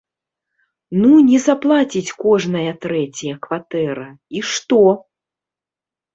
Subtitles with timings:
[1.01, 4.09] Ну, не заплаціць кожная трэцяя кватэра,
[4.41, 4.81] і што?